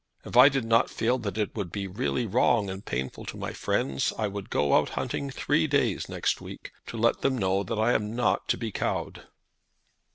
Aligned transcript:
If 0.25 0.35
I 0.35 0.49
did 0.49 0.65
not 0.65 0.89
feel 0.89 1.19
that 1.19 1.37
it 1.37 1.55
would 1.55 1.71
be 1.71 1.85
really 1.85 2.25
wrong 2.25 2.71
and 2.71 2.83
painful 2.83 3.23
to 3.25 3.37
my 3.37 3.53
friends 3.53 4.11
I 4.17 4.27
would 4.27 4.49
go 4.49 4.73
out 4.73 4.89
hunting 4.97 5.29
three 5.29 5.67
days 5.67 6.09
next 6.09 6.41
week, 6.41 6.71
to 6.87 6.97
let 6.97 7.21
them 7.21 7.37
know 7.37 7.61
that 7.61 7.77
I 7.77 7.93
am 7.93 8.15
not 8.15 8.47
to 8.47 8.57
be 8.57 8.71
cowed." 8.71 9.27